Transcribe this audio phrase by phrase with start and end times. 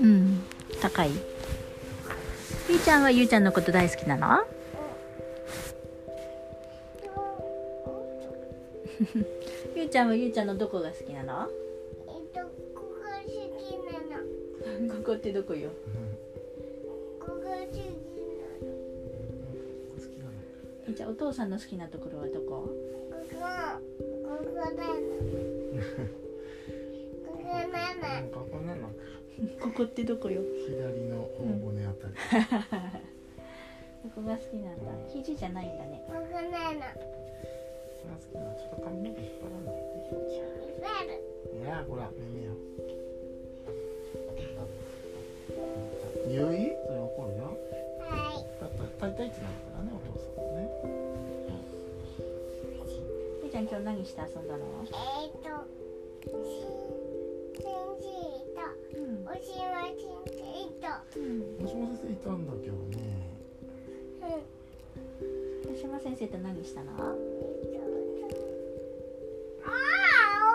[0.00, 0.42] うん
[0.80, 1.10] 高い。
[2.68, 4.44] ゆうちゃんはゆうちゃんのこと大好きなの？
[9.74, 11.48] ゆうちゃんはゆうちゃんのどこが好きなの？
[12.06, 12.40] えっと
[12.74, 13.32] ここが好き
[13.90, 13.98] な
[14.88, 14.94] の？
[15.02, 15.70] ここってどこよ？
[20.86, 22.46] のゆうちゃんお父さんの好きなところはどこ？
[22.46, 22.68] ここ
[23.18, 23.24] こ
[24.44, 24.76] こなの
[27.26, 27.66] ここな
[28.20, 28.88] のここなの
[29.60, 30.42] ここってどこよ？
[30.66, 32.14] 左の頬骨あたり、
[34.14, 34.84] ここが好きなんだ。
[35.12, 36.02] 肘じゃないんだね。
[36.06, 36.50] ここなのこれ
[38.10, 39.80] が好きなのちょっと髪の毛引っ張らないで
[41.60, 42.52] いやほら耳よ
[46.28, 47.56] ゆいそれ怒るよ
[48.98, 50.60] はいだったら大体ってなるからねお父さんもね。
[53.42, 54.64] ゆうちゃん今日何して遊んだの？
[54.84, 55.44] えっと
[56.42, 56.64] し
[57.60, 57.68] 先
[58.00, 58.08] 生
[58.56, 58.62] と
[58.96, 59.28] うん。
[59.28, 60.88] おしま先生と。
[61.16, 61.60] うん。
[61.60, 62.96] 大島先生いたんだけどね。
[64.22, 65.74] うん。
[65.74, 66.92] 吉島先生と何したの？
[66.92, 67.12] ああ、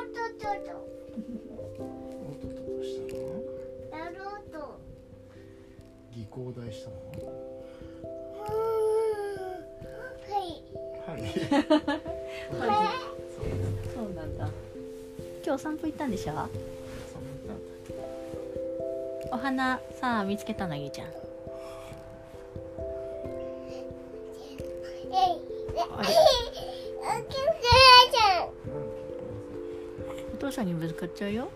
[0.00, 0.70] おっとっとっと。
[1.50, 1.60] お
[2.30, 3.18] っとっとっとしたの？
[3.98, 4.78] やろうと。
[6.14, 6.94] 技工大したの？
[11.20, 11.30] はい。
[12.60, 12.88] はいはい
[13.94, 14.48] そうなんだ
[15.44, 16.48] 今日散歩行ったんでしょ？
[19.30, 21.08] お花さあ見つけたのゆうちゃん。
[30.34, 31.48] お父さんにぶつかっちゃうよ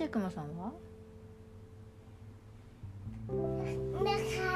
[0.00, 0.72] ちっちゃいくまさんは？
[3.28, 3.36] 中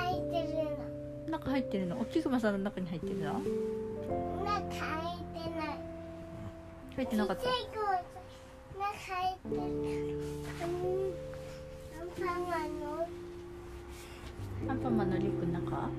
[0.01, 1.39] 入ってるの。
[1.39, 2.01] 中入ってるの？
[2.01, 3.35] 大きいくまさんの中に入ってるの？
[3.35, 4.63] 中入っ
[5.35, 5.77] てない。
[6.97, 7.43] 入ってなかった？
[7.43, 7.77] 中入って
[9.51, 9.63] る。
[10.63, 11.13] うん。
[12.01, 13.07] アンパンマンの。
[14.71, 15.91] アンパンマンのリュックの中？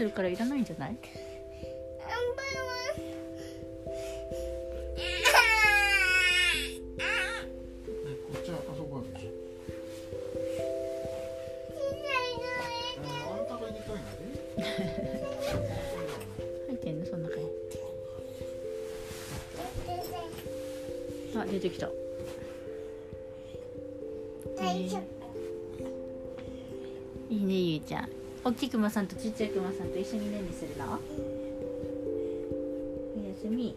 [0.00, 0.96] するからいらないんじゃない？
[21.50, 21.90] 出てきた。
[27.28, 30.98] いいねゆうちゃん大きいくまさんとちっちゃいくまさんと一緒に何するの？
[33.16, 33.76] おやすみ。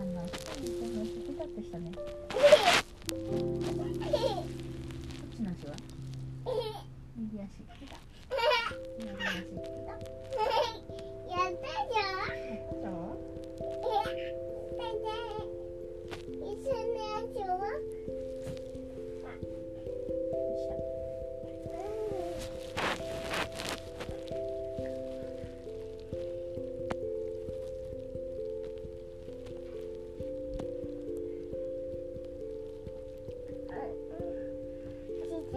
[0.00, 0.30] さんがピ
[1.36, 2.00] タップしたねこ
[3.12, 3.66] っ
[5.36, 5.76] ちの足は？
[7.18, 7.46] 右足。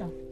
[0.00, 0.29] Listo.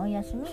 [0.00, 0.44] おやすみ。